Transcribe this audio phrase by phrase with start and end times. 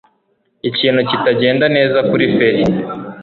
[0.69, 2.63] Ikintu kitagenda neza kuri feri.